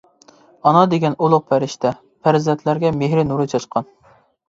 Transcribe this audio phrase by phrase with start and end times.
[0.71, 1.93] ئانا دېگەن ئۇلۇغ پەرىشتە،
[2.25, 3.93] پەرزەنتلەرگە مېھرى نۇر چاچقان.